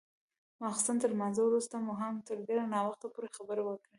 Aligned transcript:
د 0.55 0.57
ماخستن 0.61 0.95
تر 1.01 1.09
لمانځه 1.13 1.41
وروسته 1.45 1.75
مو 1.85 1.93
هم 2.01 2.13
تر 2.27 2.37
ډېر 2.47 2.59
ناوخته 2.73 3.07
پورې 3.13 3.33
خبرې 3.37 3.63
وکړې. 3.65 3.89